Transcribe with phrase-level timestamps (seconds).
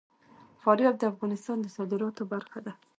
[0.61, 2.73] فاریاب د افغانستان د صادراتو برخه ده.